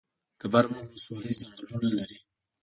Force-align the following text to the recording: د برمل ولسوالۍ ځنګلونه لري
د 0.39 0.41
برمل 0.53 0.79
ولسوالۍ 0.87 1.33
ځنګلونه 1.39 1.89
لري 1.97 2.17